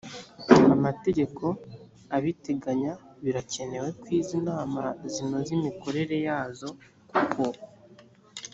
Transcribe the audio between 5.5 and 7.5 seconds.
imikorere yazo kuko